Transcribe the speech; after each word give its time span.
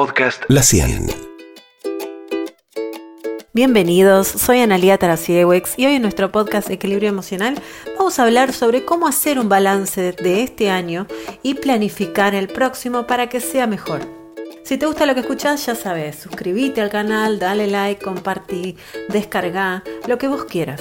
podcast 0.00 0.44
La 0.48 0.62
Cien. 0.62 1.08
Bienvenidos, 3.52 4.28
soy 4.28 4.60
Analia 4.60 4.96
Tarasiewicz 4.96 5.74
y 5.76 5.84
hoy 5.84 5.96
en 5.96 6.00
nuestro 6.00 6.32
podcast 6.32 6.70
Equilibrio 6.70 7.10
Emocional 7.10 7.60
vamos 7.98 8.18
a 8.18 8.22
hablar 8.22 8.54
sobre 8.54 8.86
cómo 8.86 9.06
hacer 9.06 9.38
un 9.38 9.50
balance 9.50 10.12
de 10.12 10.42
este 10.42 10.70
año 10.70 11.06
y 11.42 11.52
planificar 11.52 12.34
el 12.34 12.48
próximo 12.48 13.06
para 13.06 13.28
que 13.28 13.40
sea 13.40 13.66
mejor. 13.66 14.00
Si 14.64 14.78
te 14.78 14.86
gusta 14.86 15.04
lo 15.04 15.12
que 15.12 15.20
escuchas, 15.20 15.66
ya 15.66 15.74
sabes, 15.74 16.16
suscríbete 16.16 16.80
al 16.80 16.88
canal, 16.88 17.38
dale 17.38 17.66
like, 17.66 18.02
compartí, 18.02 18.78
descarga, 19.10 19.84
lo 20.08 20.16
que 20.16 20.28
vos 20.28 20.46
quieras. 20.46 20.80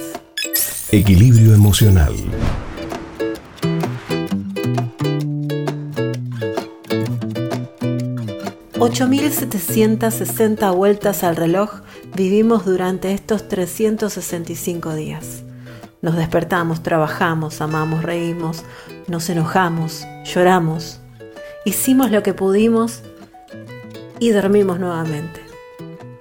Equilibrio 0.94 1.54
Emocional. 1.54 2.16
8.760 8.80 10.74
vueltas 10.74 11.26
al 11.26 11.36
reloj 11.36 11.82
vivimos 12.16 12.64
durante 12.64 13.12
estos 13.12 13.50
365 13.50 14.96
días. 14.96 15.44
Nos 16.02 16.16
despertamos, 16.16 16.82
trabajamos, 16.82 17.60
amamos, 17.60 18.04
reímos, 18.04 18.64
nos 19.08 19.30
enojamos, 19.30 20.08
lloramos, 20.24 21.02
hicimos 21.66 22.10
lo 22.10 22.24
que 22.24 22.34
pudimos 22.34 23.02
y 24.18 24.30
dormimos 24.30 24.80
nuevamente. 24.80 25.42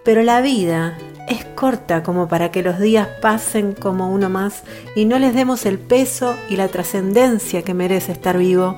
Pero 0.05 0.25
la 0.25 0.41
vida 0.41 0.99
es 1.29 1.45
corta 1.45 2.03
como 2.03 2.27
para 2.27 2.51
que 2.51 2.65
los 2.65 2.81
días 2.81 3.07
pasen 3.23 3.73
como 3.73 4.11
uno 4.11 4.31
más 4.31 4.65
y 4.97 5.05
no 5.05 5.21
les 5.21 5.33
demos 5.33 5.65
el 5.65 5.79
peso 5.79 6.35
y 6.49 6.57
la 6.57 6.67
trascendencia 6.67 7.63
que 7.63 7.73
merece 7.73 8.11
estar 8.11 8.37
vivo 8.37 8.77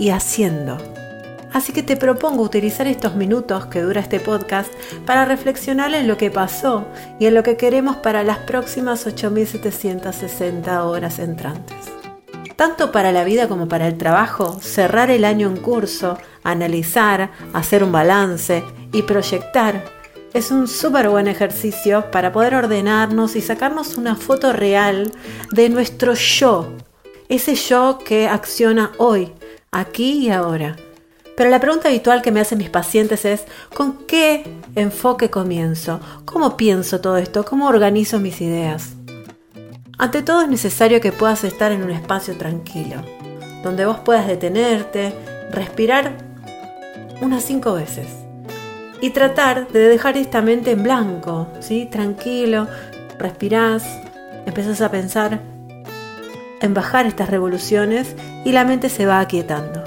y 0.00 0.10
haciendo 0.10 0.93
Así 1.54 1.72
que 1.72 1.84
te 1.84 1.96
propongo 1.96 2.42
utilizar 2.42 2.88
estos 2.88 3.14
minutos 3.14 3.66
que 3.66 3.80
dura 3.80 4.00
este 4.00 4.18
podcast 4.18 4.72
para 5.06 5.24
reflexionar 5.24 5.94
en 5.94 6.08
lo 6.08 6.16
que 6.16 6.28
pasó 6.28 6.84
y 7.20 7.26
en 7.26 7.34
lo 7.34 7.44
que 7.44 7.56
queremos 7.56 7.94
para 7.98 8.24
las 8.24 8.38
próximas 8.38 9.06
8.760 9.06 10.84
horas 10.84 11.20
entrantes. 11.20 11.76
Tanto 12.56 12.90
para 12.90 13.12
la 13.12 13.22
vida 13.22 13.46
como 13.46 13.68
para 13.68 13.86
el 13.86 13.96
trabajo, 13.96 14.58
cerrar 14.60 15.12
el 15.12 15.24
año 15.24 15.46
en 15.48 15.56
curso, 15.56 16.18
analizar, 16.42 17.30
hacer 17.52 17.84
un 17.84 17.92
balance 17.92 18.64
y 18.92 19.02
proyectar 19.02 19.84
es 20.32 20.50
un 20.50 20.66
súper 20.66 21.08
buen 21.08 21.28
ejercicio 21.28 22.10
para 22.10 22.32
poder 22.32 22.56
ordenarnos 22.56 23.36
y 23.36 23.40
sacarnos 23.40 23.96
una 23.96 24.16
foto 24.16 24.52
real 24.52 25.12
de 25.52 25.68
nuestro 25.68 26.14
yo, 26.14 26.72
ese 27.28 27.54
yo 27.54 28.00
que 28.04 28.26
acciona 28.26 28.90
hoy, 28.98 29.32
aquí 29.70 30.26
y 30.26 30.30
ahora 30.30 30.74
pero 31.36 31.50
la 31.50 31.60
pregunta 31.60 31.88
habitual 31.88 32.22
que 32.22 32.30
me 32.30 32.40
hacen 32.40 32.58
mis 32.58 32.70
pacientes 32.70 33.24
es, 33.24 33.44
¿con 33.74 34.06
qué 34.06 34.44
enfoque 34.76 35.30
comienzo? 35.30 36.00
¿Cómo 36.24 36.56
pienso 36.56 37.00
todo 37.00 37.16
esto? 37.16 37.44
¿Cómo 37.44 37.66
organizo 37.66 38.20
mis 38.20 38.40
ideas? 38.40 38.92
Ante 39.98 40.22
todo 40.22 40.42
es 40.42 40.48
necesario 40.48 41.00
que 41.00 41.12
puedas 41.12 41.44
estar 41.44 41.72
en 41.72 41.82
un 41.82 41.90
espacio 41.90 42.36
tranquilo, 42.36 42.96
donde 43.62 43.86
vos 43.86 43.98
puedas 44.00 44.26
detenerte, 44.26 45.12
respirar 45.50 46.18
unas 47.20 47.44
cinco 47.44 47.74
veces 47.74 48.08
y 49.00 49.10
tratar 49.10 49.68
de 49.68 49.88
dejar 49.88 50.16
esta 50.16 50.42
mente 50.42 50.72
en 50.72 50.82
blanco, 50.82 51.48
¿sí? 51.60 51.86
Tranquilo, 51.86 52.66
respirás, 53.18 53.84
empezás 54.46 54.80
a 54.80 54.90
pensar 54.90 55.40
en 56.60 56.74
bajar 56.74 57.06
estas 57.06 57.28
revoluciones 57.28 58.16
y 58.44 58.52
la 58.52 58.64
mente 58.64 58.88
se 58.88 59.06
va 59.06 59.20
aquietando. 59.20 59.83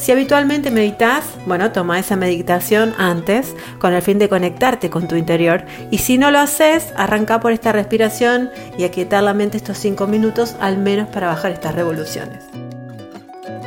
Si 0.00 0.12
habitualmente 0.12 0.70
meditas, 0.70 1.26
bueno, 1.44 1.72
toma 1.72 1.98
esa 1.98 2.16
meditación 2.16 2.94
antes 2.96 3.54
con 3.78 3.92
el 3.92 4.00
fin 4.00 4.18
de 4.18 4.30
conectarte 4.30 4.88
con 4.88 5.06
tu 5.06 5.14
interior. 5.14 5.66
Y 5.90 5.98
si 5.98 6.16
no 6.16 6.30
lo 6.30 6.38
haces, 6.38 6.94
arranca 6.96 7.38
por 7.38 7.52
esta 7.52 7.70
respiración 7.70 8.48
y 8.78 8.84
aquietar 8.84 9.22
la 9.22 9.34
mente 9.34 9.58
estos 9.58 9.76
5 9.76 10.06
minutos 10.06 10.56
al 10.58 10.78
menos 10.78 11.10
para 11.10 11.26
bajar 11.26 11.52
estas 11.52 11.74
revoluciones. 11.74 12.44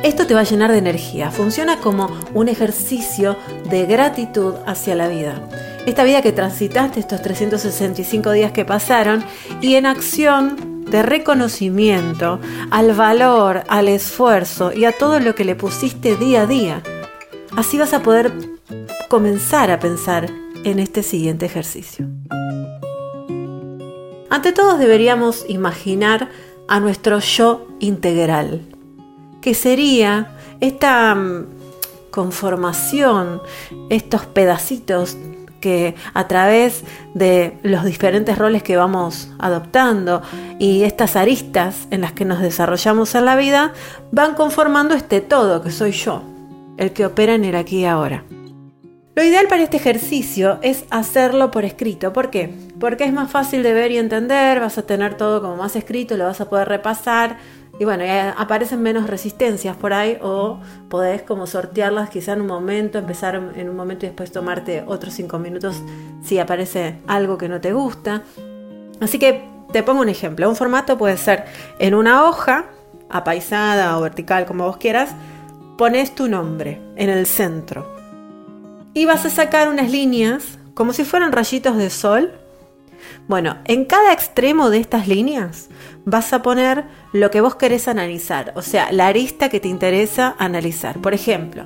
Esto 0.02 0.26
te 0.26 0.34
va 0.34 0.40
a 0.40 0.44
llenar 0.44 0.72
de 0.72 0.78
energía, 0.78 1.30
funciona 1.30 1.78
como 1.78 2.10
un 2.34 2.48
ejercicio 2.48 3.36
de 3.70 3.86
gratitud 3.86 4.56
hacia 4.66 4.96
la 4.96 5.06
vida. 5.06 5.40
Esta 5.86 6.02
vida 6.02 6.20
que 6.20 6.32
transitaste 6.32 6.98
estos 6.98 7.22
365 7.22 8.32
días 8.32 8.50
que 8.50 8.64
pasaron 8.64 9.24
y 9.60 9.76
en 9.76 9.86
acción 9.86 10.73
de 10.94 11.02
reconocimiento 11.02 12.38
al 12.70 12.92
valor, 12.92 13.64
al 13.66 13.88
esfuerzo 13.88 14.72
y 14.72 14.84
a 14.84 14.92
todo 14.92 15.18
lo 15.18 15.34
que 15.34 15.44
le 15.44 15.56
pusiste 15.56 16.14
día 16.14 16.42
a 16.42 16.46
día. 16.46 16.82
Así 17.56 17.78
vas 17.78 17.92
a 17.94 18.00
poder 18.04 18.32
comenzar 19.08 19.72
a 19.72 19.80
pensar 19.80 20.30
en 20.62 20.78
este 20.78 21.02
siguiente 21.02 21.46
ejercicio. 21.46 22.06
Ante 24.30 24.52
todo 24.52 24.78
deberíamos 24.78 25.44
imaginar 25.48 26.30
a 26.68 26.78
nuestro 26.78 27.18
yo 27.18 27.66
integral, 27.80 28.60
que 29.40 29.54
sería 29.54 30.36
esta 30.60 31.12
mm, 31.16 31.46
conformación, 32.12 33.42
estos 33.90 34.26
pedacitos 34.26 35.16
que 35.64 35.94
a 36.12 36.28
través 36.28 36.84
de 37.14 37.56
los 37.62 37.86
diferentes 37.86 38.36
roles 38.36 38.62
que 38.62 38.76
vamos 38.76 39.30
adoptando 39.38 40.20
y 40.58 40.82
estas 40.82 41.16
aristas 41.16 41.88
en 41.90 42.02
las 42.02 42.12
que 42.12 42.26
nos 42.26 42.40
desarrollamos 42.40 43.14
en 43.14 43.24
la 43.24 43.34
vida 43.34 43.72
van 44.12 44.34
conformando 44.34 44.94
este 44.94 45.22
todo 45.22 45.62
que 45.62 45.70
soy 45.70 45.92
yo, 45.92 46.22
el 46.76 46.92
que 46.92 47.06
opera 47.06 47.34
en 47.34 47.46
el 47.46 47.56
aquí 47.56 47.78
y 47.78 47.84
ahora. 47.86 48.24
Lo 49.16 49.24
ideal 49.24 49.46
para 49.48 49.62
este 49.62 49.78
ejercicio 49.78 50.58
es 50.60 50.84
hacerlo 50.90 51.50
por 51.50 51.64
escrito. 51.64 52.12
¿Por 52.12 52.28
qué? 52.28 52.52
Porque 52.78 53.04
es 53.04 53.12
más 53.14 53.30
fácil 53.30 53.62
de 53.62 53.72
ver 53.72 53.90
y 53.90 53.96
entender, 53.96 54.60
vas 54.60 54.76
a 54.76 54.82
tener 54.82 55.16
todo 55.16 55.40
como 55.40 55.56
más 55.56 55.76
escrito, 55.76 56.18
lo 56.18 56.26
vas 56.26 56.42
a 56.42 56.50
poder 56.50 56.68
repasar 56.68 57.38
y 57.78 57.84
bueno, 57.84 58.04
aparecen 58.36 58.82
menos 58.82 59.08
resistencias 59.08 59.76
por 59.76 59.92
ahí 59.92 60.16
o 60.22 60.60
podés 60.88 61.22
como 61.22 61.46
sortearlas 61.46 62.08
quizá 62.08 62.34
en 62.34 62.42
un 62.42 62.46
momento, 62.46 62.98
empezar 62.98 63.34
en 63.34 63.68
un 63.68 63.76
momento 63.76 64.06
y 64.06 64.10
después 64.10 64.30
tomarte 64.30 64.84
otros 64.86 65.14
cinco 65.14 65.38
minutos 65.38 65.82
si 66.22 66.38
aparece 66.38 66.98
algo 67.08 67.36
que 67.36 67.48
no 67.48 67.60
te 67.60 67.72
gusta. 67.72 68.22
Así 69.00 69.18
que 69.18 69.44
te 69.72 69.82
pongo 69.82 70.02
un 70.02 70.08
ejemplo. 70.08 70.48
Un 70.48 70.54
formato 70.54 70.96
puede 70.96 71.16
ser 71.16 71.46
en 71.80 71.94
una 71.94 72.24
hoja, 72.24 72.66
apaisada 73.10 73.98
o 73.98 74.02
vertical, 74.02 74.46
como 74.46 74.66
vos 74.66 74.76
quieras, 74.76 75.10
pones 75.76 76.14
tu 76.14 76.28
nombre 76.28 76.80
en 76.94 77.10
el 77.10 77.26
centro. 77.26 77.92
Y 78.94 79.04
vas 79.06 79.26
a 79.26 79.30
sacar 79.30 79.68
unas 79.68 79.90
líneas 79.90 80.60
como 80.74 80.92
si 80.92 81.04
fueran 81.04 81.32
rayitos 81.32 81.76
de 81.76 81.90
sol 81.90 82.32
bueno, 83.26 83.58
en 83.64 83.84
cada 83.84 84.12
extremo 84.12 84.70
de 84.70 84.78
estas 84.78 85.08
líneas 85.08 85.68
vas 86.04 86.32
a 86.32 86.42
poner 86.42 86.84
lo 87.12 87.30
que 87.30 87.40
vos 87.40 87.54
querés 87.54 87.88
analizar, 87.88 88.52
o 88.56 88.62
sea, 88.62 88.92
la 88.92 89.06
arista 89.06 89.48
que 89.48 89.60
te 89.60 89.68
interesa 89.68 90.34
analizar. 90.38 91.00
Por 91.00 91.14
ejemplo, 91.14 91.64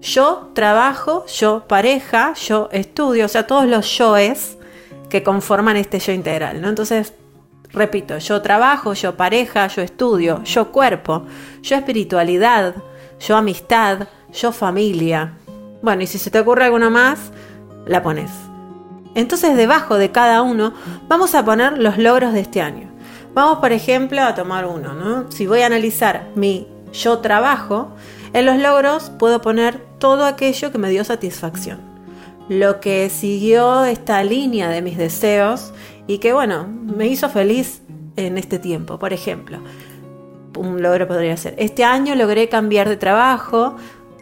yo 0.00 0.50
trabajo, 0.54 1.26
yo 1.26 1.66
pareja, 1.68 2.34
yo 2.34 2.68
estudio, 2.72 3.26
o 3.26 3.28
sea, 3.28 3.46
todos 3.46 3.66
los 3.66 3.96
yoes 3.96 4.58
que 5.08 5.22
conforman 5.22 5.76
este 5.76 5.98
yo 5.98 6.12
integral. 6.12 6.64
Entonces, 6.64 7.14
repito, 7.72 8.18
yo 8.18 8.42
trabajo, 8.42 8.94
yo 8.94 9.16
pareja, 9.16 9.66
yo 9.68 9.82
estudio, 9.82 10.42
yo 10.44 10.70
cuerpo, 10.72 11.24
yo 11.62 11.76
espiritualidad, 11.76 12.74
yo 13.20 13.36
amistad, 13.36 14.08
yo 14.32 14.52
familia. 14.52 15.34
Bueno, 15.82 16.02
y 16.02 16.06
si 16.06 16.18
se 16.18 16.30
te 16.30 16.40
ocurre 16.40 16.64
alguna 16.64 16.90
más, 16.90 17.32
la 17.86 18.02
pones. 18.02 18.47
Entonces 19.18 19.56
debajo 19.56 19.98
de 19.98 20.12
cada 20.12 20.42
uno 20.42 20.74
vamos 21.08 21.34
a 21.34 21.44
poner 21.44 21.76
los 21.76 21.98
logros 21.98 22.32
de 22.32 22.38
este 22.38 22.60
año. 22.60 22.88
Vamos 23.34 23.58
por 23.58 23.72
ejemplo 23.72 24.22
a 24.22 24.36
tomar 24.36 24.64
uno, 24.64 24.94
¿no? 24.94 25.28
Si 25.32 25.44
voy 25.44 25.62
a 25.62 25.66
analizar 25.66 26.28
mi 26.36 26.68
yo 26.92 27.18
trabajo, 27.18 27.88
en 28.32 28.46
los 28.46 28.58
logros 28.58 29.10
puedo 29.18 29.42
poner 29.42 29.80
todo 29.98 30.24
aquello 30.24 30.70
que 30.70 30.78
me 30.78 30.88
dio 30.88 31.02
satisfacción. 31.02 31.80
Lo 32.48 32.78
que 32.78 33.10
siguió 33.10 33.84
esta 33.86 34.22
línea 34.22 34.68
de 34.68 34.82
mis 34.82 34.96
deseos 34.96 35.72
y 36.06 36.18
que 36.18 36.32
bueno, 36.32 36.68
me 36.68 37.08
hizo 37.08 37.28
feliz 37.28 37.82
en 38.14 38.38
este 38.38 38.60
tiempo. 38.60 39.00
Por 39.00 39.12
ejemplo, 39.12 39.58
un 40.56 40.80
logro 40.80 41.08
podría 41.08 41.36
ser, 41.36 41.56
este 41.58 41.82
año 41.82 42.14
logré 42.14 42.48
cambiar 42.48 42.88
de 42.88 42.96
trabajo, 42.96 43.74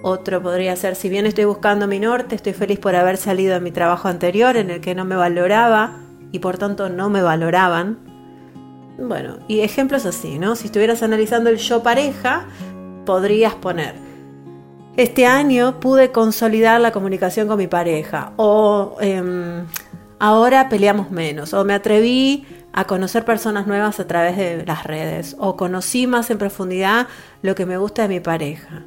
otro 0.02 0.42
podría 0.42 0.76
ser, 0.76 0.94
si 0.94 1.08
bien 1.08 1.26
estoy 1.26 1.44
buscando 1.44 1.86
mi 1.86 1.98
norte, 1.98 2.34
estoy 2.34 2.52
feliz 2.52 2.78
por 2.78 2.94
haber 2.94 3.16
salido 3.16 3.54
de 3.54 3.60
mi 3.60 3.70
trabajo 3.70 4.08
anterior 4.08 4.56
en 4.56 4.70
el 4.70 4.80
que 4.80 4.94
no 4.94 5.04
me 5.04 5.16
valoraba 5.16 5.92
y 6.32 6.38
por 6.38 6.58
tanto 6.58 6.88
no 6.88 7.10
me 7.10 7.22
valoraban. 7.22 7.98
Bueno, 8.98 9.38
y 9.48 9.60
ejemplos 9.60 10.06
así, 10.06 10.38
¿no? 10.38 10.56
Si 10.56 10.66
estuvieras 10.66 11.02
analizando 11.02 11.50
el 11.50 11.58
yo 11.58 11.82
pareja, 11.82 12.46
podrías 13.04 13.54
poner, 13.54 13.94
este 14.96 15.26
año 15.26 15.78
pude 15.80 16.10
consolidar 16.10 16.80
la 16.80 16.92
comunicación 16.92 17.48
con 17.48 17.58
mi 17.58 17.66
pareja, 17.66 18.32
o 18.36 18.96
em, 19.00 19.66
ahora 20.18 20.70
peleamos 20.70 21.10
menos, 21.10 21.52
o 21.52 21.64
me 21.64 21.74
atreví 21.74 22.46
a 22.72 22.84
conocer 22.86 23.24
personas 23.24 23.66
nuevas 23.66 24.00
a 24.00 24.06
través 24.06 24.36
de 24.38 24.64
las 24.64 24.84
redes, 24.84 25.36
o 25.38 25.56
conocí 25.56 26.06
más 26.06 26.30
en 26.30 26.38
profundidad 26.38 27.08
lo 27.42 27.54
que 27.54 27.66
me 27.66 27.76
gusta 27.76 28.02
de 28.02 28.08
mi 28.08 28.20
pareja 28.20 28.84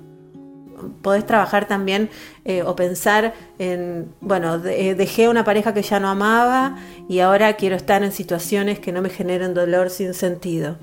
podés 1.01 1.25
trabajar 1.25 1.67
también 1.67 2.09
eh, 2.45 2.63
o 2.63 2.75
pensar 2.75 3.33
en, 3.57 4.13
bueno, 4.21 4.61
eh, 4.65 4.95
dejé 4.95 5.29
una 5.29 5.43
pareja 5.43 5.73
que 5.73 5.81
ya 5.81 5.99
no 5.99 6.09
amaba 6.09 6.77
y 7.07 7.19
ahora 7.19 7.53
quiero 7.53 7.75
estar 7.75 8.03
en 8.03 8.11
situaciones 8.11 8.79
que 8.79 8.91
no 8.91 9.01
me 9.01 9.09
generen 9.09 9.53
dolor 9.53 9.89
sin 9.89 10.13
sentido. 10.13 10.77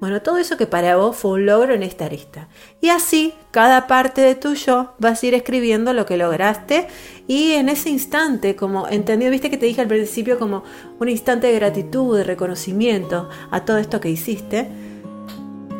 Bueno, 0.00 0.22
todo 0.22 0.38
eso 0.38 0.56
que 0.56 0.66
para 0.66 0.96
vos 0.96 1.14
fue 1.14 1.32
un 1.32 1.44
logro 1.44 1.74
en 1.74 1.82
esta 1.82 2.06
arista. 2.06 2.48
Y 2.80 2.88
así, 2.88 3.34
cada 3.50 3.86
parte 3.86 4.22
de 4.22 4.34
tu 4.34 4.54
yo 4.54 4.94
vas 4.98 5.22
a 5.22 5.26
ir 5.26 5.34
escribiendo 5.34 5.92
lo 5.92 6.06
que 6.06 6.16
lograste 6.16 6.86
y 7.26 7.52
en 7.52 7.68
ese 7.68 7.90
instante, 7.90 8.56
como 8.56 8.88
entendido, 8.88 9.30
viste 9.30 9.50
que 9.50 9.58
te 9.58 9.66
dije 9.66 9.82
al 9.82 9.88
principio 9.88 10.38
como 10.38 10.64
un 10.98 11.10
instante 11.10 11.48
de 11.48 11.54
gratitud, 11.54 12.16
de 12.16 12.24
reconocimiento 12.24 13.28
a 13.50 13.66
todo 13.66 13.76
esto 13.76 14.00
que 14.00 14.08
hiciste. 14.08 14.68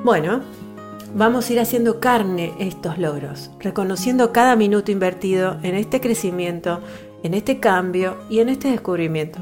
Bueno, 0.05 0.43
vamos 1.15 1.49
a 1.49 1.53
ir 1.53 1.61
haciendo 1.61 2.01
carne 2.01 2.55
estos 2.59 2.99
logros, 2.99 3.51
reconociendo 3.59 4.33
cada 4.33 4.57
minuto 4.57 4.93
invertido 4.93 5.59
en 5.63 5.75
este 5.75 6.01
crecimiento, 6.01 6.81
en 7.23 7.35
este 7.35 7.61
cambio 7.61 8.19
y 8.29 8.41
en 8.41 8.49
este 8.49 8.71
descubrimiento. 8.71 9.41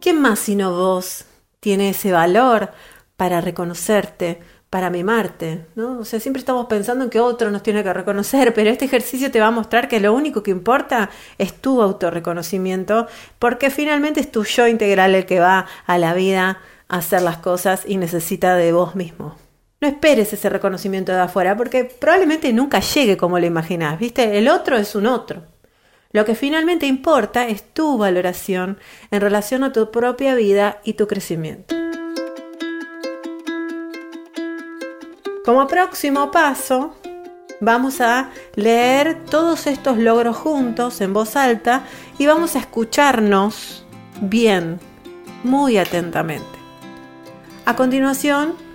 ¿Quién 0.00 0.20
más 0.20 0.38
sino 0.38 0.72
vos 0.72 1.24
tiene 1.60 1.90
ese 1.90 2.12
valor 2.12 2.70
para 3.16 3.40
reconocerte, 3.40 4.40
para 4.70 4.90
mimarte, 4.90 5.66
¿no? 5.74 5.98
O 5.98 6.04
sea, 6.04 6.20
siempre 6.20 6.40
estamos 6.40 6.66
pensando 6.66 7.04
en 7.04 7.10
que 7.10 7.20
otro 7.20 7.50
nos 7.50 7.62
tiene 7.62 7.82
que 7.82 7.92
reconocer, 7.92 8.52
pero 8.54 8.70
este 8.70 8.84
ejercicio 8.84 9.30
te 9.30 9.40
va 9.40 9.46
a 9.46 9.50
mostrar 9.50 9.88
que 9.88 9.98
lo 9.98 10.12
único 10.12 10.42
que 10.42 10.50
importa 10.50 11.10
es 11.38 11.54
tu 11.54 11.82
autorreconocimiento, 11.82 13.06
porque 13.38 13.70
finalmente 13.70 14.20
es 14.20 14.30
tu 14.30 14.44
yo 14.44 14.68
integral 14.68 15.14
el 15.14 15.26
que 15.26 15.40
va 15.40 15.66
a 15.86 15.98
la 15.98 16.14
vida 16.14 16.60
a 16.88 16.98
hacer 16.98 17.22
las 17.22 17.38
cosas 17.38 17.84
y 17.86 17.96
necesita 17.96 18.56
de 18.56 18.72
vos 18.72 18.94
mismo. 18.94 19.47
No 19.80 19.86
esperes 19.86 20.32
ese 20.32 20.48
reconocimiento 20.48 21.12
de 21.12 21.20
afuera, 21.20 21.56
porque 21.56 21.84
probablemente 21.84 22.52
nunca 22.52 22.80
llegue 22.80 23.16
como 23.16 23.38
lo 23.38 23.46
imaginás, 23.46 23.98
¿viste? 23.98 24.36
El 24.36 24.48
otro 24.48 24.76
es 24.76 24.96
un 24.96 25.06
otro. 25.06 25.44
Lo 26.10 26.24
que 26.24 26.34
finalmente 26.34 26.86
importa 26.86 27.46
es 27.46 27.62
tu 27.62 27.96
valoración 27.96 28.78
en 29.12 29.20
relación 29.20 29.62
a 29.62 29.72
tu 29.72 29.90
propia 29.92 30.34
vida 30.34 30.80
y 30.82 30.94
tu 30.94 31.06
crecimiento. 31.06 31.76
Como 35.44 35.68
próximo 35.68 36.32
paso, 36.32 36.96
vamos 37.60 38.00
a 38.00 38.30
leer 38.56 39.24
todos 39.26 39.68
estos 39.68 39.96
logros 39.96 40.36
juntos 40.36 41.00
en 41.00 41.12
voz 41.12 41.36
alta 41.36 41.84
y 42.18 42.26
vamos 42.26 42.56
a 42.56 42.58
escucharnos 42.58 43.86
bien, 44.20 44.80
muy 45.44 45.78
atentamente. 45.78 46.44
A 47.64 47.76
continuación, 47.76 48.67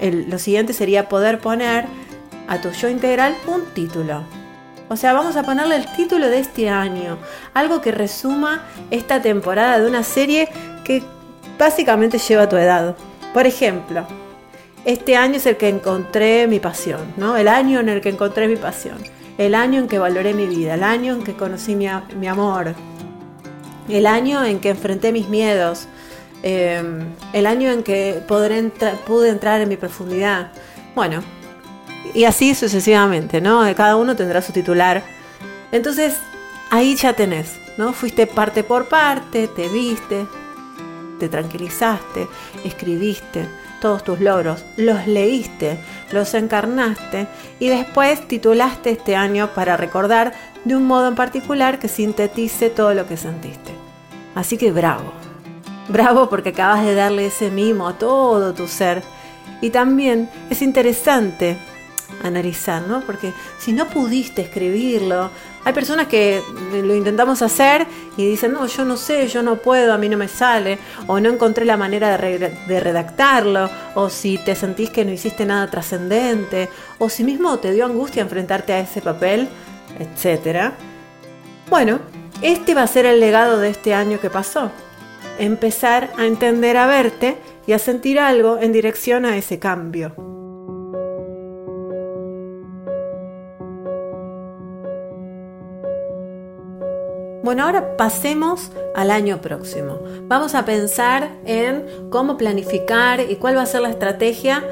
lo 0.00 0.38
siguiente 0.38 0.72
sería 0.72 1.08
poder 1.08 1.38
poner 1.38 1.86
a 2.48 2.60
tu 2.60 2.70
yo 2.70 2.88
integral 2.88 3.36
un 3.46 3.64
título. 3.74 4.22
O 4.88 4.96
sea, 4.96 5.12
vamos 5.12 5.36
a 5.36 5.42
ponerle 5.42 5.76
el 5.76 5.86
título 5.92 6.28
de 6.28 6.38
este 6.38 6.70
año, 6.70 7.18
algo 7.52 7.80
que 7.80 7.92
resuma 7.92 8.62
esta 8.90 9.20
temporada 9.20 9.78
de 9.78 9.86
una 9.86 10.02
serie 10.02 10.48
que 10.84 11.02
básicamente 11.58 12.18
lleva 12.18 12.48
tu 12.48 12.56
edad. 12.56 12.96
Por 13.34 13.46
ejemplo, 13.46 14.06
este 14.86 15.16
año 15.16 15.36
es 15.36 15.44
el 15.44 15.58
que 15.58 15.68
encontré 15.68 16.46
mi 16.46 16.60
pasión, 16.60 17.12
¿no? 17.18 17.36
El 17.36 17.48
año 17.48 17.80
en 17.80 17.90
el 17.90 18.00
que 18.00 18.08
encontré 18.08 18.48
mi 18.48 18.56
pasión, 18.56 18.96
el 19.36 19.54
año 19.54 19.80
en 19.80 19.88
que 19.88 19.98
valoré 19.98 20.32
mi 20.32 20.46
vida, 20.46 20.74
el 20.74 20.82
año 20.82 21.12
en 21.12 21.22
que 21.22 21.34
conocí 21.34 21.76
mi, 21.76 21.86
amor, 21.86 22.74
el 23.90 24.06
año 24.06 24.42
en 24.44 24.60
que 24.60 24.70
enfrenté 24.70 25.12
mis 25.12 25.28
miedos, 25.28 25.86
em, 26.42 27.14
el 27.32 27.46
año 27.46 27.70
en 27.70 27.82
que 27.82 28.22
pude 28.26 29.28
entrar 29.28 29.60
en 29.60 29.68
mi 29.68 29.76
profundidad. 29.76 30.52
Bueno, 30.94 31.22
y 32.14 32.24
así 32.24 32.54
sucesivamente, 32.54 33.40
¿no? 33.40 33.62
Cada 33.74 33.96
uno 33.96 34.16
tendrá 34.16 34.42
su 34.42 34.52
titular. 34.52 35.02
Entonces, 35.72 36.16
ahí 36.70 36.96
ya 36.96 37.12
tenés, 37.12 37.58
¿no? 37.76 37.92
Fuiste 37.92 38.26
parte 38.26 38.64
por 38.64 38.88
parte, 38.88 39.48
te 39.48 39.68
viste, 39.68 40.26
te 41.18 41.28
tranquilizaste, 41.28 42.28
escribiste 42.64 43.46
todos 43.80 44.02
tus 44.02 44.20
logros, 44.20 44.64
los 44.76 45.06
leíste, 45.06 45.78
los 46.12 46.34
encarnaste 46.34 47.28
y 47.60 47.68
después 47.68 48.26
titulaste 48.26 48.90
este 48.90 49.14
año 49.14 49.50
para 49.54 49.76
recordar 49.76 50.34
de 50.64 50.76
un 50.76 50.84
modo 50.86 51.08
en 51.08 51.14
particular 51.14 51.78
que 51.78 51.88
sintetice 51.88 52.70
todo 52.70 52.94
lo 52.94 53.06
que 53.06 53.16
sentiste. 53.16 53.72
Así 54.34 54.56
que 54.56 54.72
bravo, 54.72 55.12
bravo 55.88 56.28
porque 56.28 56.50
acabas 56.50 56.84
de 56.84 56.94
darle 56.94 57.26
ese 57.26 57.50
mimo 57.50 57.88
a 57.88 57.98
todo 57.98 58.54
tu 58.54 58.68
ser. 58.68 59.02
Y 59.60 59.70
también 59.70 60.30
es 60.50 60.62
interesante 60.62 61.56
analizar, 62.22 62.82
¿no? 62.82 63.00
Porque 63.00 63.32
si 63.58 63.72
no 63.72 63.86
pudiste 63.86 64.42
escribirlo, 64.42 65.30
hay 65.64 65.72
personas 65.72 66.06
que 66.06 66.40
lo 66.72 66.94
intentamos 66.94 67.42
hacer 67.42 67.86
y 68.16 68.26
dicen, 68.26 68.52
no, 68.52 68.66
yo 68.66 68.84
no 68.84 68.96
sé, 68.96 69.28
yo 69.28 69.42
no 69.42 69.56
puedo, 69.56 69.92
a 69.92 69.98
mí 69.98 70.08
no 70.08 70.16
me 70.16 70.28
sale, 70.28 70.78
o 71.06 71.20
no 71.20 71.28
encontré 71.28 71.64
la 71.64 71.76
manera 71.76 72.16
de, 72.16 72.80
redactarlo, 72.80 73.68
o 73.94 74.08
si 74.08 74.38
te 74.38 74.54
sentís 74.54 74.90
que 74.90 75.04
no 75.04 75.12
hiciste 75.12 75.44
nada 75.44 75.68
trascendente, 75.70 76.68
o 76.98 77.08
si 77.08 77.24
mismo 77.24 77.58
te 77.58 77.72
dio 77.72 77.84
angustia 77.84 78.22
enfrentarte 78.22 78.72
a 78.72 78.80
ese 78.80 79.02
papel, 79.02 79.48
etc. 79.98 80.72
Bueno, 81.68 82.00
este 82.40 82.74
va 82.74 82.82
a 82.82 82.86
ser 82.86 83.04
el 83.06 83.20
legado 83.20 83.58
de 83.58 83.70
este 83.70 83.94
año 83.94 84.20
que 84.20 84.30
pasó. 84.30 84.70
Empezar 85.38 86.10
a 86.16 86.26
entender 86.26 86.76
a 86.76 86.86
verte 86.86 87.36
y 87.66 87.72
a 87.72 87.78
sentir 87.78 88.18
algo 88.18 88.58
en 88.58 88.72
dirección 88.72 89.24
a 89.24 89.36
ese 89.36 89.58
cambio. 89.58 90.12
Bueno, 97.48 97.64
ahora 97.64 97.96
pasemos 97.96 98.72
al 98.94 99.10
año 99.10 99.40
próximo. 99.40 100.00
Vamos 100.24 100.54
a 100.54 100.64
pensar 100.64 101.30
en 101.46 102.10
cómo 102.10 102.36
planificar 102.36 103.20
y 103.20 103.36
cuál 103.36 103.56
va 103.56 103.62
a 103.62 103.66
ser 103.66 103.80
la 103.80 103.90
estrategia 103.90 104.62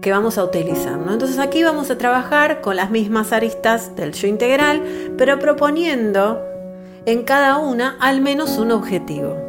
que 0.00 0.10
vamos 0.10 0.36
a 0.38 0.44
utilizar. 0.44 0.98
Entonces 1.08 1.38
aquí 1.38 1.62
vamos 1.62 1.90
a 1.90 1.98
trabajar 1.98 2.60
con 2.60 2.76
las 2.76 2.90
mismas 2.90 3.32
aristas 3.32 3.94
del 3.94 4.12
yo 4.12 4.26
integral, 4.26 4.82
pero 5.16 5.38
proponiendo 5.38 6.42
en 7.06 7.22
cada 7.22 7.58
una 7.58 7.96
al 8.00 8.20
menos 8.20 8.58
un 8.58 8.72
objetivo. 8.72 9.43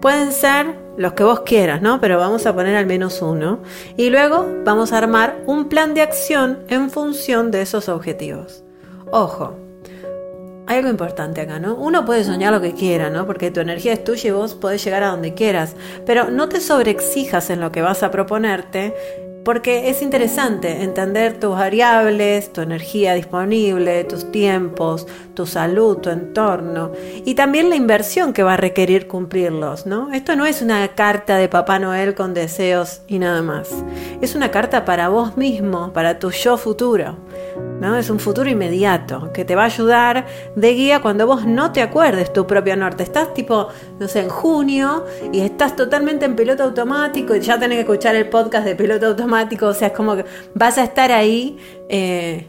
Pueden 0.00 0.32
ser 0.32 0.74
los 0.96 1.12
que 1.12 1.24
vos 1.24 1.40
quieras, 1.40 1.82
¿no? 1.82 2.00
Pero 2.00 2.18
vamos 2.18 2.46
a 2.46 2.54
poner 2.54 2.76
al 2.76 2.86
menos 2.86 3.20
uno. 3.22 3.60
Y 3.96 4.10
luego 4.10 4.46
vamos 4.64 4.92
a 4.92 4.98
armar 4.98 5.42
un 5.46 5.68
plan 5.68 5.94
de 5.94 6.02
acción 6.02 6.60
en 6.68 6.90
función 6.90 7.50
de 7.50 7.62
esos 7.62 7.88
objetivos. 7.88 8.64
Ojo, 9.10 9.56
hay 10.66 10.78
algo 10.78 10.88
importante 10.88 11.40
acá, 11.40 11.58
¿no? 11.58 11.74
Uno 11.74 12.04
puede 12.04 12.22
soñar 12.22 12.52
lo 12.52 12.60
que 12.60 12.74
quiera, 12.74 13.10
¿no? 13.10 13.26
Porque 13.26 13.50
tu 13.50 13.60
energía 13.60 13.92
es 13.92 14.04
tuya 14.04 14.28
y 14.28 14.32
vos 14.32 14.54
podés 14.54 14.84
llegar 14.84 15.02
a 15.02 15.08
donde 15.08 15.34
quieras. 15.34 15.74
Pero 16.06 16.30
no 16.30 16.48
te 16.48 16.60
sobreexijas 16.60 17.50
en 17.50 17.60
lo 17.60 17.72
que 17.72 17.82
vas 17.82 18.02
a 18.02 18.10
proponerte 18.10 18.94
porque 19.44 19.88
es 19.88 20.02
interesante 20.02 20.82
entender 20.82 21.38
tus 21.40 21.50
variables, 21.50 22.52
tu 22.52 22.60
energía 22.60 23.14
disponible, 23.14 24.04
tus 24.04 24.30
tiempos, 24.30 25.06
tu 25.34 25.46
salud, 25.46 25.98
tu 25.98 26.10
entorno 26.10 26.92
y 27.24 27.34
también 27.34 27.70
la 27.70 27.76
inversión 27.76 28.32
que 28.32 28.42
va 28.42 28.54
a 28.54 28.56
requerir 28.56 29.06
cumplirlos, 29.06 29.86
¿no? 29.86 30.12
Esto 30.12 30.36
no 30.36 30.46
es 30.46 30.62
una 30.62 30.86
carta 30.88 31.36
de 31.36 31.48
Papá 31.48 31.78
Noel 31.78 32.14
con 32.14 32.34
deseos 32.34 33.02
y 33.08 33.18
nada 33.18 33.42
más. 33.42 33.84
Es 34.20 34.34
una 34.34 34.50
carta 34.50 34.84
para 34.84 35.08
vos 35.08 35.36
mismo, 35.36 35.92
para 35.92 36.18
tu 36.18 36.30
yo 36.30 36.56
futuro. 36.56 37.16
¿no? 37.80 37.96
Es 37.96 38.10
un 38.10 38.20
futuro 38.20 38.48
inmediato 38.48 39.32
que 39.32 39.44
te 39.44 39.56
va 39.56 39.62
a 39.62 39.66
ayudar 39.66 40.26
de 40.54 40.74
guía 40.74 41.00
cuando 41.00 41.26
vos 41.26 41.46
no 41.46 41.72
te 41.72 41.80
acuerdes 41.80 42.32
tu 42.32 42.46
propio 42.46 42.76
norte. 42.76 43.02
Estás 43.02 43.32
tipo, 43.34 43.68
no 43.98 44.06
sé, 44.06 44.20
en 44.20 44.28
junio 44.28 45.06
y 45.32 45.40
estás 45.40 45.74
totalmente 45.76 46.26
en 46.26 46.36
piloto 46.36 46.62
automático 46.64 47.34
y 47.34 47.40
ya 47.40 47.58
tenés 47.58 47.76
que 47.76 47.82
escuchar 47.82 48.14
el 48.14 48.28
podcast 48.28 48.66
de 48.66 48.76
piloto 48.76 49.06
automático, 49.06 49.29
o 49.32 49.74
sea, 49.74 49.88
es 49.88 49.94
como 49.94 50.16
que 50.16 50.24
vas 50.54 50.78
a 50.78 50.84
estar 50.84 51.12
ahí 51.12 51.58
eh, 51.88 52.46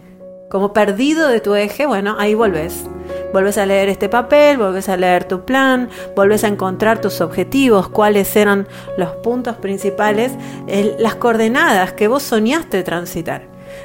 como 0.50 0.74
perdido 0.74 1.30
de 1.30 1.40
tu 1.40 1.56
eje, 1.56 1.86
bueno, 1.86 2.16
ahí 2.20 2.34
volvés. 2.34 2.84
Volvés 3.34 3.58
a 3.58 3.66
leer 3.66 3.88
este 3.88 4.10
papel, 4.10 4.58
volvés 4.58 4.90
a 4.90 4.98
leer 4.98 5.24
tu 5.24 5.46
plan, 5.46 5.90
volvés 6.16 6.44
a 6.44 6.48
encontrar 6.48 7.00
tus 7.00 7.22
objetivos, 7.22 7.88
cuáles 7.88 8.36
eran 8.36 8.68
los 8.98 9.12
puntos 9.18 9.56
principales, 9.58 10.34
las 11.00 11.16
coordenadas 11.16 11.94
que 11.94 12.10
vos 12.10 12.24
soñaste 12.24 12.84
transitar. 12.84 13.44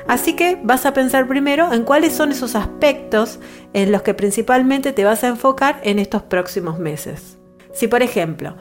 Así 0.08 0.34
que 0.34 0.58
vas 0.62 0.86
a 0.86 0.92
pensar 0.92 1.28
primero 1.28 1.72
en 1.72 1.84
cuáles 1.84 2.12
son 2.12 2.32
esos 2.32 2.56
aspectos 2.56 3.38
en 3.72 3.92
los 3.92 4.02
que 4.02 4.14
principalmente 4.14 4.92
te 4.92 5.04
vas 5.04 5.22
a 5.22 5.28
enfocar 5.28 5.80
en 5.84 5.98
estos 5.98 6.22
próximos 6.22 6.78
meses. 6.78 7.38
Si 7.72 7.86
por 7.86 8.02
ejemplo, 8.02 8.56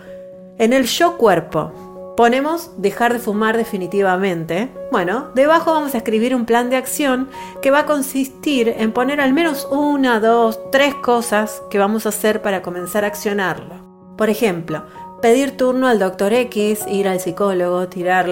en 0.57 0.73
el 0.73 0.85
yo 0.85 1.17
cuerpo 1.17 1.94
ponemos 2.15 2.71
dejar 2.77 3.13
de 3.13 3.19
fumar 3.19 3.57
definitivamente, 3.57 4.69
bueno, 4.91 5.29
debajo 5.35 5.73
vamos 5.73 5.93
a 5.93 5.97
escribir 5.97 6.35
un 6.35 6.45
plan 6.45 6.69
de 6.69 6.77
acción 6.77 7.29
que 7.61 7.71
va 7.71 7.79
a 7.79 7.85
consistir 7.85 8.73
en 8.77 8.91
poner 8.91 9.19
al 9.19 9.33
menos 9.33 9.67
una, 9.69 10.19
dos, 10.19 10.59
tres 10.71 10.95
cosas 10.95 11.61
que 11.69 11.79
vamos 11.79 12.05
a 12.05 12.09
hacer 12.09 12.41
para 12.41 12.61
comenzar 12.61 13.03
a 13.03 13.07
accionarlo. 13.07 13.75
Por 14.17 14.29
ejemplo, 14.29 14.83
pedir 15.21 15.57
turno 15.57 15.87
al 15.87 15.99
doctor 15.99 16.33
X, 16.33 16.85
ir 16.87 17.07
al 17.07 17.19
psicólogo, 17.19 17.87
tirar 17.87 18.29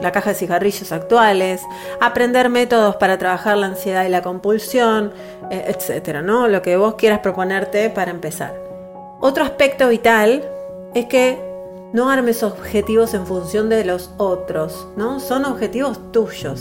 la 0.00 0.12
caja 0.12 0.30
de 0.30 0.36
cigarrillos 0.36 0.90
actuales, 0.90 1.62
aprender 2.00 2.48
métodos 2.48 2.96
para 2.96 3.18
trabajar 3.18 3.56
la 3.56 3.66
ansiedad 3.66 4.04
y 4.04 4.08
la 4.08 4.22
compulsión, 4.22 5.12
eh, 5.50 5.66
etcétera, 5.68 6.22
¿no? 6.22 6.48
Lo 6.48 6.62
que 6.62 6.76
vos 6.76 6.94
quieras 6.94 7.20
proponerte 7.20 7.90
para 7.90 8.10
empezar. 8.10 8.54
Otro 9.20 9.44
aspecto 9.44 9.88
vital 9.88 10.44
es 10.94 11.06
que 11.06 11.53
no 11.94 12.10
armes 12.10 12.42
objetivos 12.42 13.14
en 13.14 13.24
función 13.24 13.68
de 13.68 13.84
los 13.84 14.10
otros, 14.16 14.88
¿no? 14.96 15.20
Son 15.20 15.44
objetivos 15.44 16.10
tuyos 16.10 16.60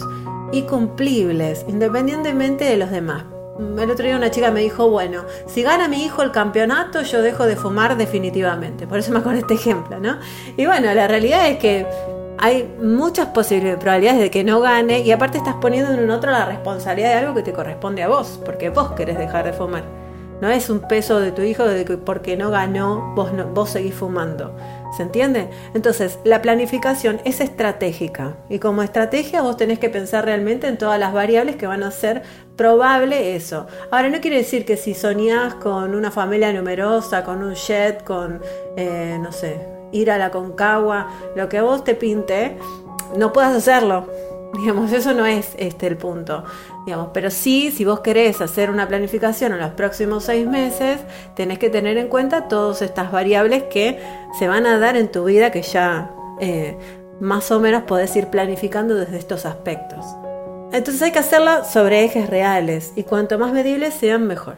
y 0.51 0.61
cumplibles, 0.61 1.65
independientemente 1.67 2.65
de 2.65 2.77
los 2.77 2.91
demás. 2.91 3.25
El 3.59 3.89
otro 3.89 4.05
día 4.05 4.15
una 4.15 4.29
chica 4.29 4.51
me 4.51 4.61
dijo, 4.61 4.89
bueno, 4.89 5.25
si 5.47 5.63
gana 5.63 5.87
mi 5.87 6.03
hijo 6.03 6.21
el 6.21 6.31
campeonato, 6.31 7.01
yo 7.01 7.23
dejo 7.23 7.45
de 7.45 7.55
fumar 7.55 7.97
definitivamente. 7.97 8.85
Por 8.85 8.99
eso 8.99 9.11
me 9.11 9.19
acuerdo 9.19 9.39
este 9.39 9.55
ejemplo, 9.55 9.99
¿no? 9.99 10.19
Y 10.55 10.67
bueno, 10.67 10.93
la 10.93 11.07
realidad 11.07 11.47
es 11.47 11.57
que 11.57 11.87
hay 12.37 12.71
muchas 12.79 13.29
posibles 13.29 13.77
probabilidades 13.77 14.21
de 14.21 14.29
que 14.29 14.43
no 14.43 14.59
gane 14.59 14.99
y 14.99 15.11
aparte 15.11 15.39
estás 15.39 15.55
poniendo 15.55 15.93
en 15.93 16.03
un 16.03 16.11
otro 16.11 16.29
la 16.29 16.45
responsabilidad 16.45 17.09
de 17.09 17.15
algo 17.15 17.33
que 17.33 17.41
te 17.41 17.53
corresponde 17.53 18.03
a 18.03 18.07
vos, 18.07 18.39
porque 18.45 18.69
vos 18.69 18.91
querés 18.91 19.17
dejar 19.17 19.45
de 19.45 19.53
fumar. 19.53 20.02
No 20.43 20.49
es 20.49 20.69
un 20.69 20.81
peso 20.81 21.21
de 21.21 21.31
tu 21.31 21.41
hijo 21.41 21.63
de 21.63 21.85
que 21.85 21.95
porque 21.95 22.35
no 22.35 22.51
ganó 22.51 23.13
vos, 23.15 23.31
vos 23.53 23.69
seguís 23.69 23.93
fumando. 23.93 24.53
¿Se 24.97 25.03
entiende? 25.03 25.49
Entonces, 25.73 26.19
la 26.25 26.41
planificación 26.41 27.21
es 27.23 27.39
estratégica 27.39 28.35
y 28.49 28.59
como 28.59 28.83
estrategia 28.83 29.41
vos 29.41 29.55
tenés 29.55 29.79
que 29.79 29.87
pensar 29.87 30.25
realmente 30.25 30.67
en 30.67 30.77
todas 30.77 30.99
las 30.99 31.13
variables 31.13 31.55
que 31.55 31.65
van 31.65 31.81
a 31.81 31.91
ser 31.91 32.23
probable 32.57 33.37
eso. 33.37 33.67
Ahora, 33.89 34.09
no 34.09 34.19
quiere 34.19 34.35
decir 34.35 34.65
que 34.65 34.75
si 34.75 34.93
soñás 34.93 35.53
con 35.53 35.95
una 35.95 36.11
familia 36.11 36.51
numerosa, 36.51 37.23
con 37.23 37.41
un 37.41 37.53
jet, 37.53 38.03
con, 38.03 38.41
eh, 38.75 39.17
no 39.21 39.31
sé, 39.31 39.65
ir 39.93 40.11
a 40.11 40.17
la 40.17 40.29
concagua, 40.29 41.07
lo 41.37 41.47
que 41.47 41.61
vos 41.61 41.85
te 41.85 41.95
pinte, 41.95 42.57
no 43.15 43.31
puedas 43.31 43.55
hacerlo. 43.55 44.09
Digamos, 44.59 44.91
eso 44.91 45.13
no 45.13 45.25
es 45.25 45.55
este 45.57 45.87
el 45.87 45.95
punto. 45.95 46.43
Pero 47.13 47.29
sí, 47.29 47.71
si 47.71 47.85
vos 47.85 48.01
querés 48.01 48.41
hacer 48.41 48.69
una 48.69 48.87
planificación 48.87 49.53
en 49.53 49.59
los 49.59 49.71
próximos 49.71 50.25
seis 50.25 50.47
meses, 50.47 50.99
tenés 51.35 51.59
que 51.59 51.69
tener 51.69 51.97
en 51.97 52.07
cuenta 52.07 52.47
todas 52.47 52.81
estas 52.81 53.11
variables 53.11 53.63
que 53.63 53.99
se 54.37 54.47
van 54.47 54.65
a 54.65 54.77
dar 54.79 54.97
en 54.97 55.09
tu 55.09 55.23
vida 55.23 55.51
que 55.51 55.61
ya 55.61 56.11
eh, 56.39 56.77
más 57.19 57.51
o 57.51 57.59
menos 57.59 57.83
podés 57.83 58.15
ir 58.15 58.27
planificando 58.27 58.95
desde 58.95 59.17
estos 59.17 59.45
aspectos. 59.45 60.05
Entonces 60.73 61.01
hay 61.03 61.11
que 61.11 61.19
hacerlo 61.19 61.63
sobre 61.63 62.03
ejes 62.03 62.29
reales 62.29 62.91
y 62.95 63.03
cuanto 63.03 63.37
más 63.37 63.53
medibles 63.53 63.93
sean 63.93 64.27
mejor. 64.27 64.57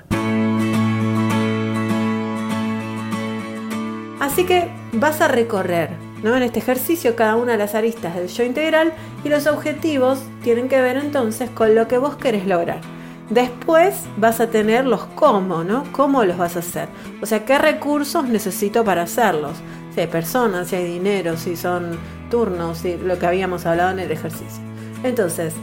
Así 4.19 4.45
que 4.45 4.67
vas 4.93 5.21
a 5.21 5.27
recorrer 5.27 6.04
¿no? 6.25 6.35
en 6.35 6.41
este 6.41 6.57
ejercicio 6.57 7.15
cada 7.15 7.35
una 7.35 7.51
de 7.51 7.59
las 7.59 7.75
aristas 7.75 8.15
del 8.15 8.27
yo 8.27 8.43
integral 8.43 8.93
y 9.23 9.29
los 9.29 9.45
objetivos 9.45 10.23
tienen 10.43 10.67
que 10.67 10.81
ver 10.81 10.97
entonces 10.97 11.51
con 11.51 11.75
lo 11.75 11.87
que 11.87 11.99
vos 11.99 12.15
querés 12.15 12.47
lograr. 12.47 12.81
Después 13.29 14.05
vas 14.17 14.39
a 14.39 14.47
tener 14.47 14.87
los 14.87 15.05
cómo, 15.05 15.63
¿no? 15.63 15.83
¿Cómo 15.91 16.23
los 16.23 16.35
vas 16.35 16.55
a 16.55 16.59
hacer? 16.59 16.89
O 17.21 17.27
sea, 17.27 17.45
¿qué 17.45 17.59
recursos 17.59 18.27
necesito 18.27 18.83
para 18.83 19.03
hacerlos? 19.03 19.53
Si 19.93 20.01
hay 20.01 20.07
personas, 20.07 20.67
si 20.67 20.75
hay 20.75 20.85
dinero, 20.85 21.37
si 21.37 21.55
son 21.55 21.97
turnos, 22.31 22.79
si 22.79 22.97
lo 22.97 23.19
que 23.19 23.27
habíamos 23.27 23.67
hablado 23.67 23.91
en 23.91 23.99
el 23.99 24.11
ejercicio. 24.11 24.63
Entonces, 25.03 25.53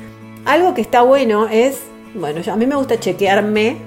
algo 0.45 0.75
que 0.75 0.81
está 0.81 1.03
bueno 1.03 1.49
es, 1.49 1.81
bueno, 2.15 2.41
a 2.51 2.57
mí 2.57 2.67
me 2.67 2.77
gusta 2.77 3.01
chequearme 3.01 3.79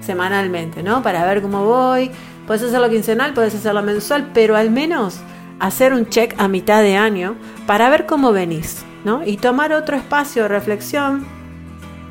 semanalmente, 0.00 0.82
¿no? 0.82 1.02
Para 1.02 1.26
ver 1.26 1.42
cómo 1.42 1.64
voy, 1.66 2.10
Puedes 2.46 2.62
hacerlo 2.62 2.88
quincenal, 2.88 3.34
puedes 3.34 3.54
hacerlo 3.54 3.82
mensual, 3.82 4.30
pero 4.32 4.56
al 4.56 4.70
menos 4.70 5.18
hacer 5.58 5.92
un 5.92 6.08
check 6.08 6.34
a 6.38 6.48
mitad 6.48 6.82
de 6.82 6.96
año 6.96 7.36
para 7.66 7.88
ver 7.88 8.06
cómo 8.06 8.32
venís, 8.32 8.84
¿no? 9.04 9.24
Y 9.24 9.36
tomar 9.36 9.72
otro 9.72 9.96
espacio 9.96 10.42
de 10.42 10.48
reflexión. 10.48 11.26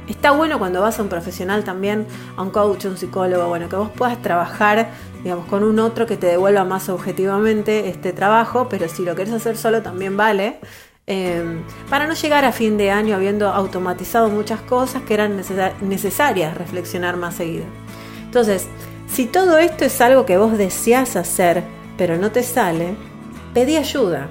Está 0.07 0.31
bueno 0.31 0.59
cuando 0.59 0.81
vas 0.81 0.99
a 0.99 1.01
un 1.01 1.09
profesional 1.09 1.63
también, 1.63 2.05
a 2.37 2.43
un 2.43 2.51
coach, 2.51 2.85
a 2.85 2.89
un 2.89 2.97
psicólogo, 2.97 3.47
bueno, 3.47 3.69
que 3.69 3.75
vos 3.75 3.89
puedas 3.89 4.21
trabajar, 4.21 4.89
digamos, 5.23 5.47
con 5.47 5.63
un 5.63 5.79
otro 5.79 6.05
que 6.05 6.15
te 6.15 6.27
devuelva 6.27 6.63
más 6.63 6.89
objetivamente 6.89 7.89
este 7.89 8.13
trabajo, 8.13 8.67
pero 8.69 8.87
si 8.87 9.03
lo 9.03 9.15
querés 9.15 9.33
hacer 9.33 9.57
solo 9.57 9.81
también 9.81 10.15
vale. 10.15 10.59
Em, 11.07 11.63
para 11.87 12.07
no 12.07 12.15
llegar 12.15 12.45
a 12.45 12.51
fin 12.51 12.77
de 12.77 12.89
año 12.89 13.15
habiendo 13.15 13.49
automatizado 13.49 14.29
muchas 14.29 14.61
cosas 14.61 15.03
que 15.03 15.13
eran 15.13 15.39
necesarias 15.81 16.57
reflexionar 16.57 17.15
más 17.15 17.35
seguido. 17.35 17.65
Entonces, 18.23 18.67
si 19.07 19.25
todo 19.25 19.57
esto 19.57 19.85
es 19.85 20.01
algo 20.01 20.25
que 20.25 20.37
vos 20.37 20.57
deseas 20.57 21.15
hacer, 21.15 21.63
pero 21.97 22.17
no 22.17 22.31
te 22.31 22.41
sale, 22.41 22.95
pedí 23.55 23.77
ayuda. 23.77 24.27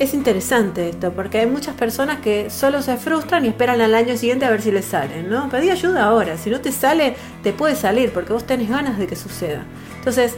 Es 0.00 0.14
interesante 0.14 0.88
esto, 0.88 1.12
porque 1.12 1.38
hay 1.38 1.46
muchas 1.46 1.76
personas 1.76 2.18
que 2.18 2.50
solo 2.50 2.82
se 2.82 2.96
frustran 2.96 3.44
y 3.44 3.48
esperan 3.48 3.80
al 3.80 3.94
año 3.94 4.16
siguiente 4.16 4.44
a 4.44 4.50
ver 4.50 4.62
si 4.62 4.72
les 4.72 4.84
sale, 4.84 5.22
¿no? 5.22 5.48
Pedí 5.48 5.70
ayuda 5.70 6.04
ahora, 6.04 6.36
si 6.36 6.50
no 6.50 6.60
te 6.60 6.72
sale, 6.72 7.14
te 7.44 7.52
puede 7.52 7.76
salir, 7.76 8.12
porque 8.12 8.32
vos 8.32 8.44
tenés 8.44 8.68
ganas 8.68 8.98
de 8.98 9.06
que 9.06 9.14
suceda. 9.14 9.62
Entonces, 9.98 10.34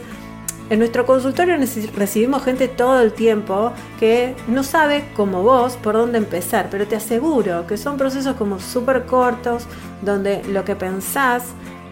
en 0.69 0.77
nuestro 0.77 1.07
consultorio 1.07 1.57
recibimos 1.95 2.43
gente 2.43 2.67
todo 2.67 3.01
el 3.01 3.11
tiempo 3.11 3.73
que 3.99 4.35
no 4.47 4.63
sabe, 4.63 5.03
como 5.15 5.41
vos, 5.41 5.75
por 5.77 5.95
dónde 5.95 6.19
empezar, 6.19 6.67
pero 6.69 6.87
te 6.87 6.95
aseguro 6.95 7.65
que 7.65 7.75
son 7.75 7.97
procesos 7.97 8.35
como 8.35 8.59
súper 8.59 9.07
cortos, 9.07 9.65
donde 10.03 10.43
lo 10.43 10.63
que 10.63 10.75
pensás 10.75 11.43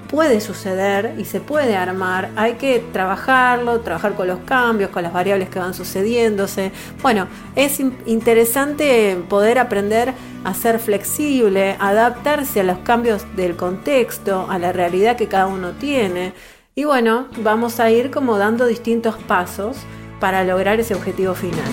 puede 0.10 0.42
suceder 0.42 1.14
y 1.20 1.26
se 1.26 1.40
puede 1.40 1.76
armar, 1.78 2.32
hay 2.36 2.54
que 2.54 2.80
trabajarlo, 2.92 3.82
trabajar 3.82 4.16
con 4.16 4.28
los 4.28 4.40
cambios, 4.40 4.90
con 4.90 5.04
las 5.04 5.14
variables 5.14 5.50
que 5.50 5.60
van 5.60 5.76
sucediéndose. 5.76 6.72
Bueno, 7.04 7.28
es 7.56 7.80
interesante 7.80 9.18
poder 9.30 9.60
aprender 9.60 10.14
a 10.44 10.54
ser 10.56 10.80
flexible, 10.80 11.76
adaptarse 11.80 12.62
a 12.62 12.64
los 12.64 12.80
cambios 12.80 13.24
del 13.36 13.56
contexto, 13.56 14.48
a 14.50 14.58
la 14.58 14.74
realidad 14.74 15.16
que 15.16 15.28
cada 15.28 15.46
uno 15.46 15.74
tiene. 15.74 16.34
Y 16.74 16.86
bueno, 16.86 17.28
vamos 17.44 17.80
a 17.80 17.92
ir 17.92 18.10
como 18.10 18.40
dando 18.40 18.66
distintos 18.66 19.16
pasos 19.16 19.78
para 20.20 20.44
lograr 20.44 20.80
ese 20.80 20.96
objetivo 20.96 21.36
final. 21.36 21.70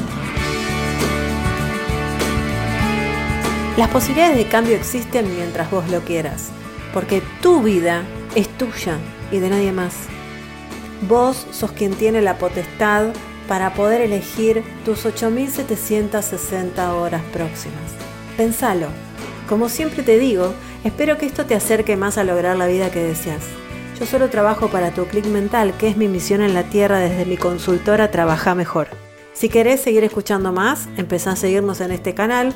Las 3.79 3.89
posibilidades 3.89 4.37
de 4.37 4.47
cambio 4.47 4.77
existen 4.77 5.35
mientras 5.35 5.71
vos 5.71 5.89
lo 5.91 6.01
quieras, 6.01 6.51
porque 6.93 7.23
tu 7.41 7.63
vida 7.63 8.03
es 8.37 8.49
tuya 8.59 8.99
y 9.33 9.39
de 9.41 9.51
nadie 9.51 9.73
más. 9.73 9.95
Vos 11.09 11.47
sos 11.51 11.73
quien 11.73 11.95
tiene 11.95 12.21
la 12.23 12.39
potestad 12.39 13.09
para 13.49 13.75
poder 13.75 14.03
elegir 14.03 14.63
tus 14.85 15.05
8.760 15.07 16.89
horas 16.91 17.23
próximas. 17.33 17.93
Pensalo. 18.37 18.89
Como 19.49 19.69
siempre 19.69 20.03
te 20.03 20.19
digo, 20.19 20.53
espero 20.85 21.19
que 21.19 21.27
esto 21.27 21.47
te 21.47 21.55
acerque 21.55 21.97
más 21.97 22.19
a 22.19 22.25
lograr 22.25 22.57
la 22.57 22.67
vida 22.67 22.91
que 22.91 23.03
deseas. 23.03 23.45
Yo 23.99 24.05
solo 24.05 24.29
trabajo 24.29 24.69
para 24.69 24.91
tu 24.91 25.07
clic 25.07 25.25
mental, 25.27 25.73
que 25.79 25.89
es 25.89 25.97
mi 25.97 26.09
misión 26.09 26.43
en 26.43 26.53
la 26.53 26.65
Tierra 26.65 26.99
desde 26.99 27.25
mi 27.25 27.37
consultora 27.37 28.11
Trabaja 28.11 28.55
Mejor. 28.55 28.89
Si 29.33 29.49
querés 29.49 29.81
seguir 29.81 30.05
escuchando 30.05 30.53
más, 30.53 30.89
empezá 30.97 31.33
a 31.33 31.37
seguirnos 31.37 31.81
en 31.81 31.93
este 31.93 32.15
canal. 32.15 32.53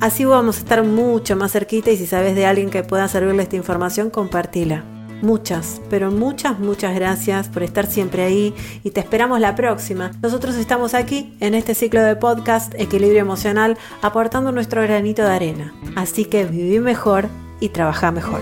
Así 0.00 0.24
vamos 0.24 0.56
a 0.56 0.60
estar 0.60 0.82
mucho 0.82 1.36
más 1.36 1.52
cerquita 1.52 1.90
y 1.90 1.96
si 1.96 2.06
sabes 2.06 2.34
de 2.34 2.46
alguien 2.46 2.70
que 2.70 2.82
pueda 2.82 3.06
servirle 3.06 3.42
esta 3.42 3.56
información, 3.56 4.10
compartila. 4.10 4.99
Muchas, 5.22 5.80
pero 5.90 6.10
muchas, 6.10 6.58
muchas 6.58 6.94
gracias 6.94 7.48
por 7.48 7.62
estar 7.62 7.86
siempre 7.86 8.22
ahí 8.22 8.54
y 8.84 8.90
te 8.90 9.00
esperamos 9.00 9.40
la 9.40 9.54
próxima. 9.54 10.12
Nosotros 10.22 10.56
estamos 10.56 10.94
aquí 10.94 11.36
en 11.40 11.54
este 11.54 11.74
ciclo 11.74 12.02
de 12.02 12.16
podcast 12.16 12.74
Equilibrio 12.78 13.20
Emocional 13.20 13.76
aportando 14.02 14.52
nuestro 14.52 14.82
granito 14.82 15.22
de 15.22 15.30
arena. 15.30 15.74
Así 15.96 16.24
que 16.24 16.44
viví 16.44 16.80
mejor 16.80 17.28
y 17.60 17.68
trabaja 17.68 18.10
mejor. 18.10 18.40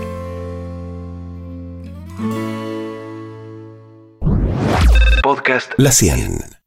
Podcast 5.21 5.73
La 5.77 5.91
100. 5.91 6.58